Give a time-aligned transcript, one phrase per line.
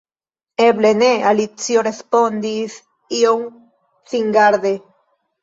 [0.67, 2.79] "Eble ne," Alicio respondis
[3.19, 3.45] iom
[4.15, 4.75] singarde